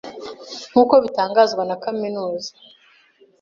Nkuko 0.69 0.93
bitangazwa 1.03 1.61
na 1.69 1.75
Kaminuza 1.83 2.49